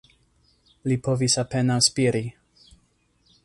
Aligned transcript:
Li 0.91 0.97
povis 1.07 1.37
apenaŭ 1.43 1.77
spiri. 1.91 2.23